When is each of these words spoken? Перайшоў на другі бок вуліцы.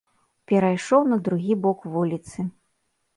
Перайшоў 0.51 1.01
на 1.11 1.19
другі 1.27 1.57
бок 1.65 1.85
вуліцы. 1.97 2.47